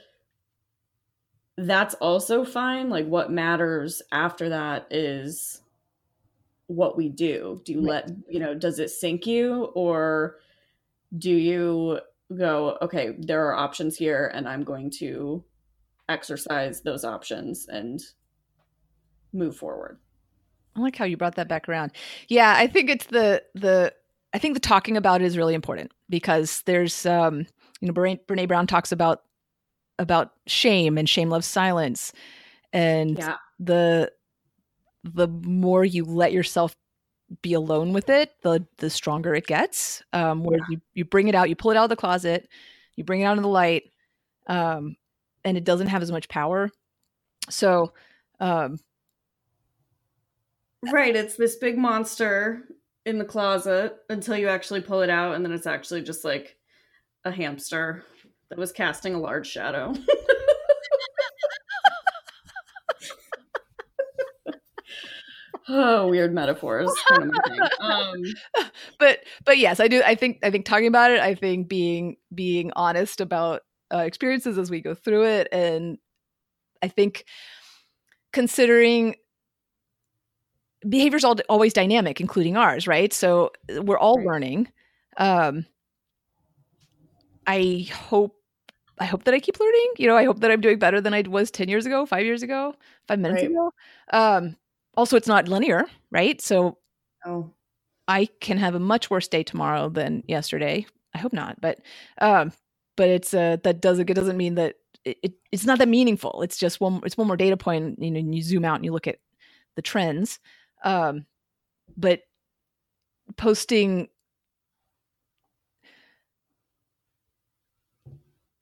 [1.59, 2.89] that's also fine.
[2.89, 5.61] Like what matters after that is
[6.69, 7.61] what we do.
[7.65, 8.07] Do you right.
[8.07, 10.37] let, you know, does it sink you or
[11.17, 12.01] do you
[12.37, 15.43] go, okay, there are options here and I'm going to
[16.09, 18.01] exercise those options and
[19.33, 19.99] move forward.
[20.79, 21.93] I like how you brought that back around.
[22.29, 23.93] Yeah, I think it's the the
[24.33, 27.47] I think the talking about it is really important because there's um
[27.81, 29.23] you know Brene, Brene Brown talks about
[29.99, 32.13] about shame and shame loves silence
[32.73, 33.37] and yeah.
[33.59, 34.13] the
[35.03, 36.77] the more you let yourself
[37.43, 40.65] be alone with it the the stronger it gets um where yeah.
[40.71, 42.49] you you bring it out you pull it out of the closet
[42.97, 43.91] you bring it out into the light
[44.47, 44.97] um
[45.45, 46.71] and it doesn't have as much power
[47.51, 47.93] so
[48.41, 48.79] um
[50.93, 52.65] right it's this big monster
[53.05, 56.57] in the closet until you actually pull it out and then it's actually just like
[57.25, 58.05] a hamster
[58.51, 59.95] that was casting a large shadow.
[65.69, 66.91] oh, weird metaphors.
[67.09, 68.23] Kind of um,
[68.99, 70.03] but but yes, I do.
[70.05, 71.21] I think I think talking about it.
[71.21, 73.63] I think being being honest about
[73.93, 75.99] uh, experiences as we go through it, and
[76.83, 77.25] I think
[78.33, 79.17] considering
[80.89, 83.13] behavior's all, always dynamic, including ours, right?
[83.13, 84.27] So we're all right.
[84.27, 84.69] learning.
[85.17, 85.67] Um,
[87.47, 88.37] I hope
[89.01, 89.93] I hope that I keep learning.
[89.97, 92.25] You know, I hope that I'm doing better than I was 10 years ago, five
[92.25, 92.75] years ago,
[93.07, 93.51] five minutes right.
[93.51, 93.73] ago.
[94.13, 94.57] Um,
[94.97, 96.41] also, it's not linear, right?
[96.41, 96.79] So
[97.25, 97.51] oh.
[98.09, 100.87] I can have a much worse day tomorrow than yesterday.
[101.15, 101.79] I hope not, but
[102.21, 102.53] um,
[102.97, 106.43] but it's uh, that doesn't it doesn't mean that it, it, it's not that meaningful.
[106.43, 108.03] It's just one it's one more data point.
[108.03, 109.19] You know, and you zoom out and you look at
[109.77, 110.41] the trends.
[110.85, 111.27] Um,
[111.97, 112.23] but
[113.37, 114.09] posting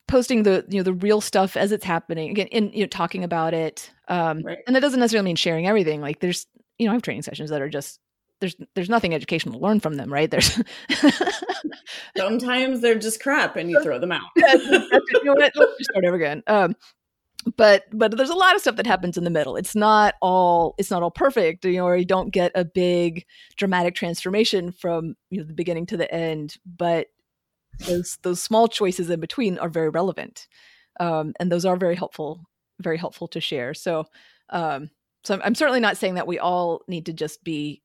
[0.07, 3.23] posting the you know the real stuff as it's happening again in you know talking
[3.23, 4.59] about it um right.
[4.65, 7.49] and that doesn't necessarily mean sharing everything like there's you know i have training sessions
[7.49, 7.99] that are just
[8.39, 10.61] there's there's nothing educational to learn from them right there's
[12.17, 14.43] sometimes they're just crap and you throw them out you
[15.23, 15.35] know?
[15.37, 16.73] Let's just start over again um
[17.55, 19.55] but but there's a lot of stuff that happens in the middle.
[19.55, 23.25] It's not all it's not all perfect you know or you don't get a big
[23.55, 27.07] dramatic transformation from you know the beginning to the end but
[27.79, 30.47] those those small choices in between are very relevant
[30.99, 32.41] um, and those are very helpful
[32.79, 33.73] very helpful to share.
[33.73, 34.05] So
[34.49, 34.89] um,
[35.23, 37.81] so I'm, I'm, certainly not saying that we all need to just be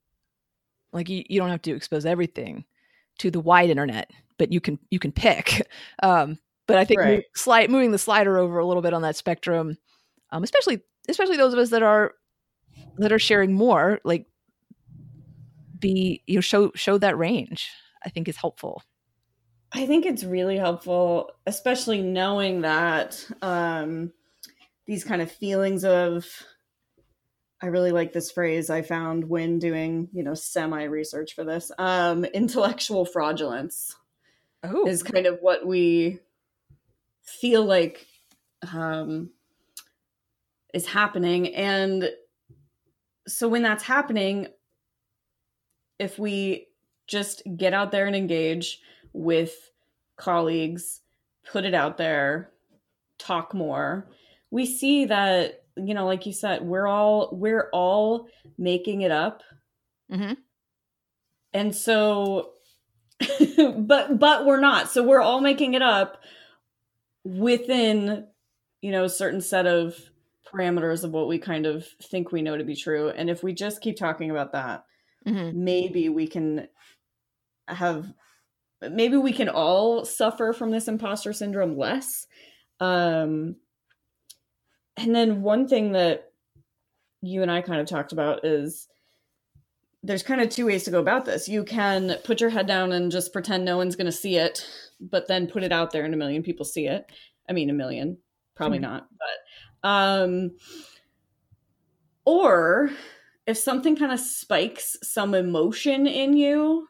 [0.92, 2.64] like you, you don't have to expose everything
[3.18, 5.66] to the wide internet but you can you can pick
[6.02, 6.38] um,
[6.72, 7.24] but I think Right.
[7.36, 9.76] slide, moving the slider over a little bit on that spectrum,
[10.30, 12.14] um, especially especially those of us that are
[12.96, 14.24] that are sharing more, like
[15.78, 17.68] be you know show show that range.
[18.02, 18.82] I think is helpful.
[19.70, 24.14] I think it's really helpful, especially knowing that um,
[24.86, 26.26] these kind of feelings of.
[27.60, 31.70] I really like this phrase I found when doing, you know, semi research for this.
[31.76, 33.94] Um, intellectual fraudulence
[34.62, 36.20] Oh, is kind of what we
[37.22, 38.06] feel like
[38.72, 39.30] um,
[40.74, 41.54] is happening.
[41.54, 42.10] And
[43.26, 44.48] so when that's happening,
[45.98, 46.68] if we
[47.06, 48.80] just get out there and engage
[49.12, 49.54] with
[50.16, 51.00] colleagues,
[51.50, 52.50] put it out there,
[53.18, 54.08] talk more,
[54.50, 59.42] we see that you know like you said we're all we're all making it up
[60.10, 60.36] Mhm.
[61.54, 62.50] and so
[63.78, 66.20] but but we're not so we're all making it up
[67.24, 68.26] within
[68.80, 69.96] you know a certain set of
[70.46, 73.52] parameters of what we kind of think we know to be true and if we
[73.52, 74.84] just keep talking about that
[75.26, 75.54] Mhm.
[75.54, 76.68] maybe we can
[77.68, 78.12] have
[78.90, 82.26] maybe we can all suffer from this imposter syndrome less
[82.80, 83.56] um
[84.96, 86.32] and then one thing that
[87.22, 88.88] you and I kind of talked about is
[90.02, 91.48] there's kind of two ways to go about this.
[91.48, 94.66] You can put your head down and just pretend no one's going to see it,
[95.00, 97.06] but then put it out there and a million people see it.
[97.48, 98.18] I mean, a million,
[98.54, 98.82] probably Mhm.
[98.82, 100.52] not, but um
[102.24, 102.90] or
[103.46, 106.88] if something kind of spikes some emotion in you,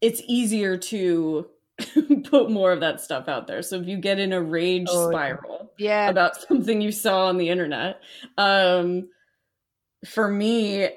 [0.00, 1.48] it's easier to
[2.24, 3.62] put more of that stuff out there.
[3.62, 7.36] So if you get in a rage Oh, spiral yeah, about something you saw on
[7.38, 8.00] the internet,
[8.36, 9.08] um,
[10.06, 10.88] for me,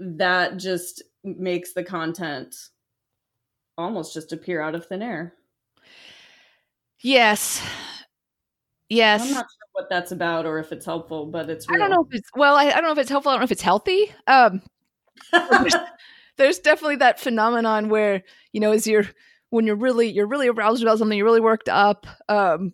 [0.00, 2.54] that just makes the content
[3.78, 5.34] almost just appear out of thin air.
[7.02, 7.62] yes,
[8.88, 9.22] yes.
[9.22, 12.06] I'm not sure what that's about or if it's helpful, but it's I don't know
[12.08, 12.56] if it's well.
[12.56, 13.30] I, I don't know if it's helpful.
[13.30, 14.12] I don't know if it's healthy.
[14.26, 14.62] Um,
[15.32, 15.74] there's,
[16.38, 19.06] there's definitely that phenomenon where you know, as you're
[19.50, 22.06] when you're really you're really aroused about something, you're really worked up.
[22.28, 22.72] Um,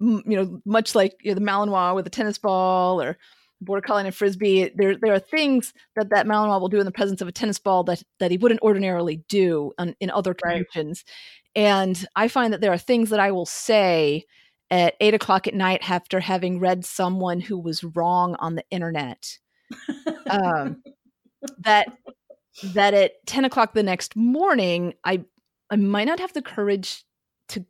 [0.00, 3.18] m- you know, much like you know, the Malinois with a tennis ball or
[3.60, 4.70] border collie and frisbee.
[4.74, 7.58] There there are things that that Malinois will do in the presence of a tennis
[7.58, 10.56] ball that that he wouldn't ordinarily do on, in other Right.
[10.56, 11.04] conditions.
[11.54, 14.24] And I find that there are things that I will say
[14.70, 19.38] at eight o'clock at night after having read someone who was wrong on the internet.
[20.28, 20.82] Um,
[21.60, 21.86] that
[22.74, 25.24] that at ten o'clock the next morning, I
[25.70, 27.04] I might not have the courage
[27.48, 27.64] to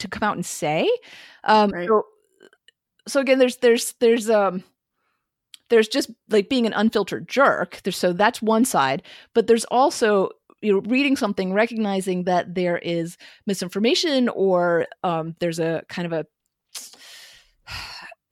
[0.00, 0.90] to come out and say.
[1.44, 1.88] Um, Right.
[1.88, 2.06] so,
[3.08, 4.64] so again, there's there's there's um
[5.68, 7.80] there's just like being an unfiltered jerk.
[7.82, 9.02] There's so that's one side,
[9.34, 15.58] but there's also you know reading something, recognizing that there is misinformation or um, there's
[15.58, 16.26] a kind of a,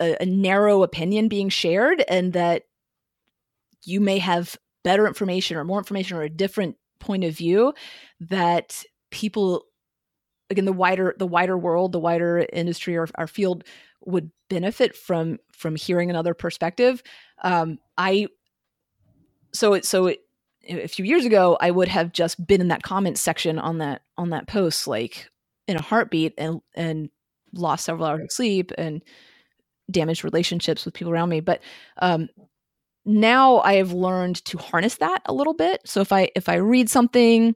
[0.00, 2.64] a a narrow opinion being shared, and that
[3.84, 7.74] you may have better information or more information or a different point of view
[8.20, 9.64] that people
[10.50, 13.64] again the wider the wider world the wider industry or our field
[14.06, 17.02] would benefit from from hearing another perspective
[17.42, 18.26] um i
[19.52, 20.20] so it so it
[20.68, 24.02] a few years ago i would have just been in that comment section on that
[24.16, 25.28] on that post like
[25.66, 27.08] in a heartbeat and and
[27.54, 29.02] lost several hours of sleep and
[29.90, 31.40] damaged relationships with people around me.
[31.40, 31.62] But
[31.98, 32.28] um
[33.06, 35.82] now i have learned to harness that a little bit.
[35.84, 37.54] So if i if i read something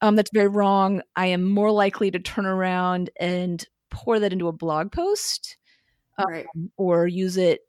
[0.00, 4.48] um, that's very wrong i am more likely to turn around and pour that into
[4.48, 5.56] a blog post
[6.18, 6.46] right.
[6.76, 7.60] or use it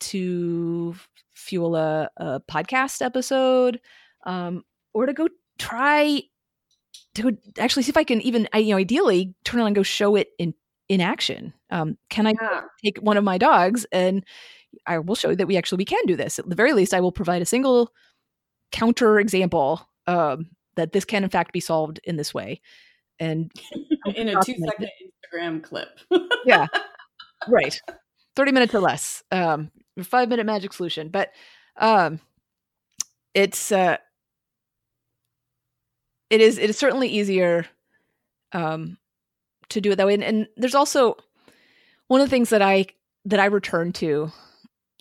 [0.00, 0.94] to
[1.34, 3.80] fuel a, a podcast episode
[4.26, 4.62] um,
[4.94, 5.28] or to go
[5.58, 6.22] try
[7.14, 9.82] to actually see if i can even I, you know ideally turn around and go
[9.82, 10.54] show it in
[10.88, 12.62] in action um, can i Yeah.
[12.84, 14.24] take one of my dogs and
[14.86, 16.38] I will show you that we actually we can do this.
[16.38, 17.92] At the very least, I will provide a single
[18.72, 22.60] counter example um, that this can in fact be solved in this way.
[23.18, 23.50] And
[24.14, 24.90] In a two second
[25.32, 25.98] Instagram clip.
[26.44, 26.66] yeah,
[27.48, 27.80] right,
[28.34, 29.70] thirty minutes or less, um,
[30.02, 31.08] five minute magic solution.
[31.08, 31.30] But
[31.76, 32.20] um,
[33.34, 33.96] it's uh,
[36.30, 37.66] it is it is certainly easier
[38.52, 38.98] um,
[39.68, 40.14] to do it that way.
[40.14, 41.16] And, and there's also
[42.08, 42.86] one of the things that I
[43.24, 44.30] that I return to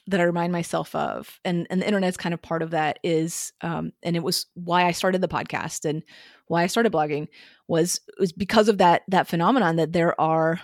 [0.07, 3.53] that I remind myself of, and and the internet's kind of part of that is,
[3.61, 6.03] um, and it was why I started the podcast and
[6.47, 7.27] why I started blogging
[7.67, 10.61] was was because of that that phenomenon that there are,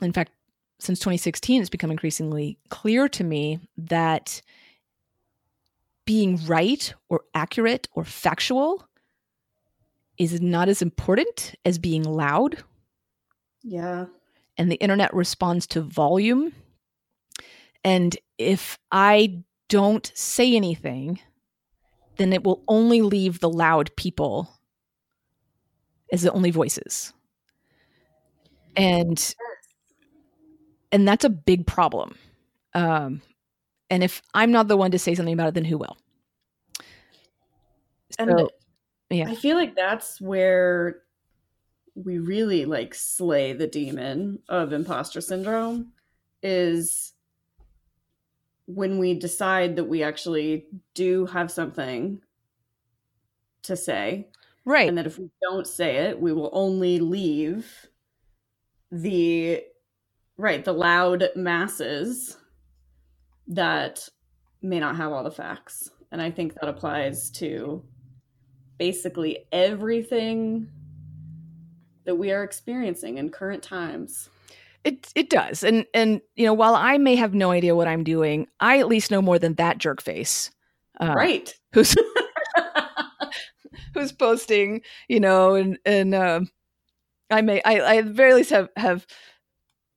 [0.00, 0.32] in fact,
[0.78, 4.42] since 2016, it's become increasingly clear to me that
[6.04, 8.86] being right or accurate or factual
[10.18, 12.62] is not as important as being loud.
[13.62, 14.06] Yeah.
[14.56, 16.52] And the internet responds to volume.
[17.84, 21.20] And if I don't say anything,
[22.16, 24.48] then it will only leave the loud people
[26.12, 27.12] as the only voices.
[28.76, 29.34] And
[30.96, 32.16] and that's a big problem.
[32.72, 33.20] Um,
[33.90, 35.98] and if I'm not the one to say something about it, then who will?
[38.18, 38.48] And So,
[39.10, 39.28] yeah.
[39.28, 41.02] I feel like that's where
[41.94, 45.92] we really like slay the demon of imposter syndrome
[46.42, 47.14] is
[48.66, 52.20] when we decide that we actually do have something
[53.62, 54.28] to say
[54.64, 54.88] Right.
[54.88, 57.88] and that if we don't say it we will only leave
[58.90, 59.64] the
[60.38, 62.36] right the loud masses
[63.48, 64.08] that
[64.62, 67.82] may not have all the facts and i think that applies to
[68.78, 70.68] basically everything
[72.04, 74.28] that we are experiencing in current times
[74.84, 75.64] It it does.
[75.64, 78.86] And and you know, while I may have no idea what I'm doing, I at
[78.86, 80.50] least know more than that jerk face.
[81.00, 81.94] Uh, right Who's
[83.94, 86.48] who's posting, you know, and and um
[87.30, 89.06] I may I, I at the very least have have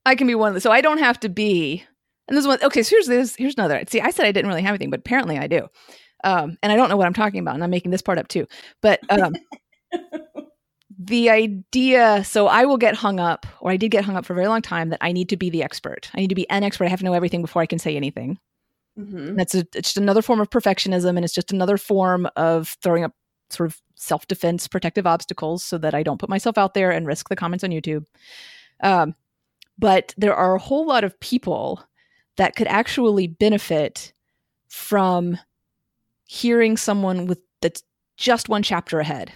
[0.09, 1.83] I can be one of the so I don't have to be
[2.27, 3.83] and this one okay, so here's this here's another.
[3.87, 5.67] See, I said I didn't really have anything, but apparently I do.
[6.23, 8.27] Um and I don't know what I'm talking about, and I'm making this part up
[8.27, 8.47] too.
[8.81, 9.33] But um
[10.99, 14.33] the idea so I will get hung up, or I did get hung up for
[14.33, 16.09] a very long time that I need to be the expert.
[16.13, 16.85] I need to be an expert.
[16.85, 18.37] I have to know everything before I can say anything.
[18.97, 19.37] Mhm.
[19.37, 23.03] That's a, it's just another form of perfectionism, and it's just another form of throwing
[23.03, 23.13] up
[23.49, 27.07] sort of self defense, protective obstacles, so that I don't put myself out there and
[27.07, 28.05] risk the comments on YouTube.
[28.81, 29.15] Um,
[29.79, 31.81] but there are a whole lot of people
[32.35, 34.13] that could actually benefit
[34.67, 35.37] from
[36.25, 37.83] hearing someone with that's
[38.17, 39.31] just one chapter ahead.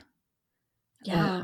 [1.03, 1.43] yeah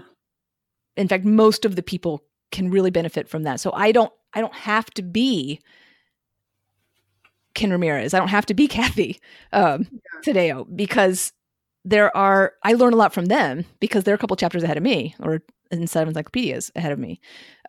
[0.97, 3.60] In fact, most of the people can really benefit from that.
[3.60, 5.60] So I don't I don't have to be
[7.54, 8.14] Ken Ramirez.
[8.14, 9.20] I don't have to be Kathy
[9.54, 9.88] um,
[10.26, 11.34] Sdao because
[11.86, 14.84] there are I learn a lot from them because they're a couple chapters ahead of
[14.84, 15.41] me or
[15.72, 17.20] instead of encyclopedias ahead of me.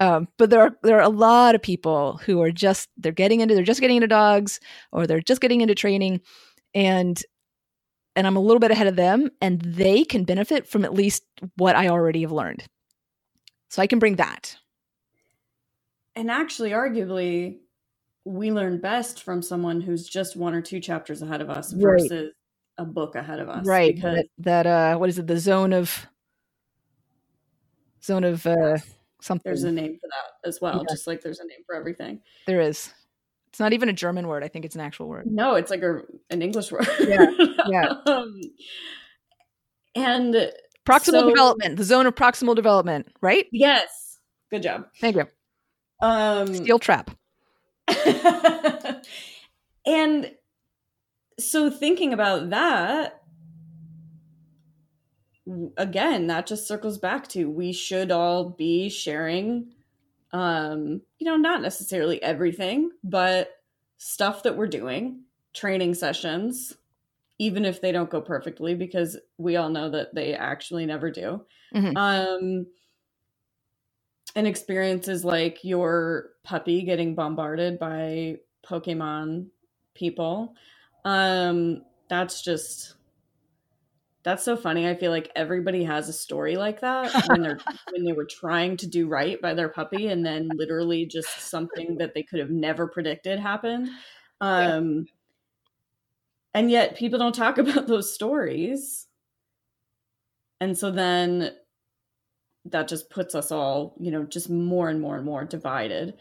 [0.01, 3.41] Um, but there are there are a lot of people who are just they're getting
[3.41, 4.61] into they're just getting into dogs
[4.93, 6.21] or they're just getting into training
[6.75, 7.23] and
[8.17, 11.23] and I'm a little bit ahead of them and they can benefit from at least
[11.57, 12.65] what I already have learned.
[13.69, 14.57] So I can bring that.
[16.17, 17.59] and actually arguably
[18.25, 22.01] we learn best from someone who's just one or two chapters ahead of us Right.
[22.03, 22.33] versus
[22.79, 25.73] a book ahead of us right because that, that uh what is it the zone
[25.73, 26.07] of
[28.03, 28.79] zone of uh
[29.21, 30.95] something there's a name for that as well Yeah.
[30.95, 32.21] just like there's a name for everything.
[32.47, 32.93] There is.
[33.49, 35.27] It's not even a german word i think it's an actual word.
[35.27, 36.87] No it's like a, an english word.
[37.01, 37.27] Yeah,
[37.69, 37.89] yeah.
[38.07, 38.41] um,
[39.95, 40.35] and
[40.87, 43.47] proximal So- development the zone of proximal development right?
[43.53, 44.19] Yes.
[44.51, 44.87] Good job.
[45.01, 45.27] Thank you.
[46.01, 47.11] Um steel trap.
[49.87, 50.33] And
[51.39, 53.20] so thinking about that
[55.77, 59.73] again that just circles back to we should all be sharing
[60.33, 63.51] um you know not necessarily everything but
[63.97, 65.23] stuff that we're doing
[65.55, 66.75] training sessions
[67.39, 71.45] even if they don't go perfectly because we all know that they actually never do
[71.75, 71.97] Mhm.
[71.97, 72.67] um
[74.37, 79.47] and experiences like your puppy getting bombarded by pokemon
[79.95, 80.55] people
[81.05, 82.95] um that's just
[84.23, 87.59] that's so funny i feel like everybody has a story like that when they're
[87.93, 91.97] when they were trying to do right by their puppy and then literally just something
[91.99, 93.89] that they could have never predicted happened.
[94.41, 95.07] Um
[96.53, 99.07] and yet people don't talk about those stories.
[100.61, 101.53] And so then
[102.67, 106.15] that just puts us all you know just more and more and more divided.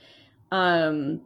[0.52, 1.22] Um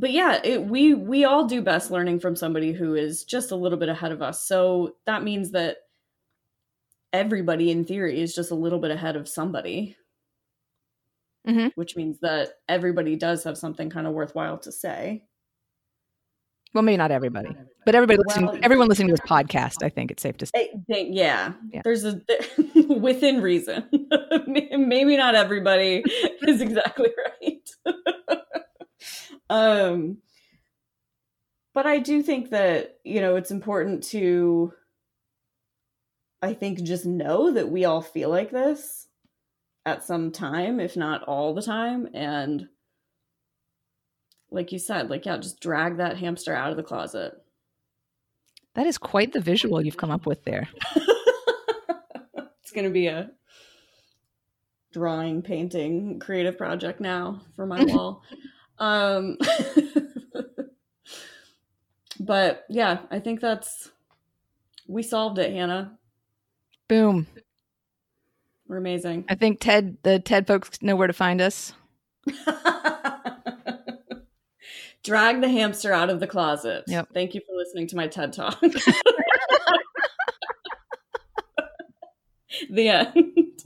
[0.00, 3.56] but yeah it, we we all do best learning from somebody who is just a
[3.56, 5.78] little bit ahead of us so that means that
[7.12, 9.96] everybody in theory is just a little bit ahead of somebody
[11.46, 11.72] Mhm.
[11.76, 15.24] which means that everybody does have something kind of worthwhile to say
[16.74, 17.48] well maybe not everybody
[17.86, 20.70] but everybody listening Well- everyone listening to this podcast i think it's safe to say
[20.86, 21.80] think, yeah, Yeah.
[21.84, 22.20] there's a
[22.88, 23.84] within reason.
[24.46, 26.02] Maybe not everybody
[26.46, 27.10] is exactly
[27.42, 28.37] right.
[29.50, 30.18] Um,
[31.74, 34.72] but I do think that you know it's important to,
[36.42, 39.06] I think, just know that we all feel like this
[39.86, 42.68] at some time, if not all the time, and
[44.50, 47.34] like you said, like yeah, just drag that hamster out of the closet.
[48.74, 50.68] that is quite the visual you've come up with there
[52.60, 53.30] it's gonna be a
[54.92, 58.22] drawing, painting, creative project now for my wall.
[58.78, 59.38] Um,
[62.20, 63.90] but yeah, I think that's
[64.86, 65.98] we solved it, Hannah.
[66.88, 67.26] Boom.
[68.66, 69.24] We're amazing.
[69.28, 71.72] I think Ted, the Ted folks know where to find us.
[75.04, 76.84] Drag the hamster out of the closet.
[76.86, 77.08] Yep.
[77.14, 78.60] Thank you for listening to my TED Talk.
[82.70, 83.64] the end.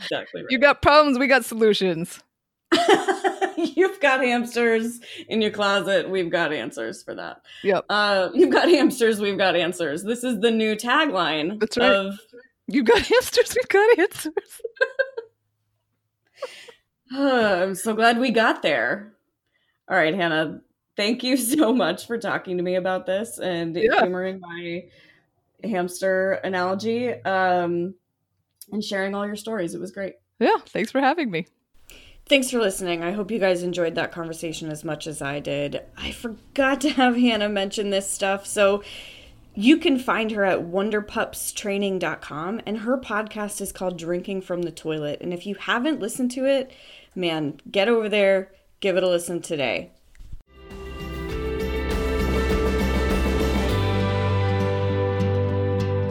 [0.00, 0.50] exactly right.
[0.50, 2.20] You got problems, we got solutions.
[3.76, 6.08] You've got hamsters in your closet.
[6.08, 7.42] We've got answers for that.
[7.62, 7.84] Yep.
[7.88, 9.20] Uh, you've got hamsters.
[9.20, 10.02] We've got answers.
[10.02, 11.90] This is the new tagline That's right.
[11.92, 12.14] of
[12.66, 14.62] You got hamsters, we've got answers.
[17.12, 19.14] I'm so glad we got there.
[19.88, 20.60] All right, Hannah,
[20.96, 24.00] thank you so much for talking to me about this and Yeah.
[24.02, 24.84] humoring my
[25.68, 27.94] hamster analogy um,
[28.72, 29.74] and sharing all your stories.
[29.74, 30.14] It was great.
[30.38, 31.46] Yeah, thanks for having me.
[32.30, 33.02] Thanks for listening.
[33.02, 35.82] I hope you guys enjoyed that conversation as much as I did.
[35.96, 38.84] I forgot to have Hannah mention this stuff, so
[39.56, 45.20] you can find her at wonderpupstraining.com and her podcast is called Drinking from the Toilet.
[45.20, 46.70] And if you haven't listened to it,
[47.16, 49.90] man, get over there, give it a listen today.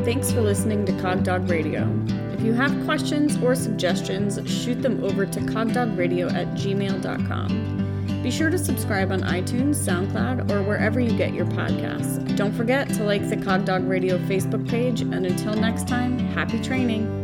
[0.04, 2.29] Thanks for listening to Cogdog Radio.
[2.40, 8.22] If you have questions or suggestions, shoot them over to cogdogradio at gmail.com.
[8.24, 12.38] Be sure to subscribe on iTunes, SoundCloud, or wherever you get your podcasts.
[12.38, 17.19] Don't forget to like the Cogdog Radio Facebook page, and until next time, happy training.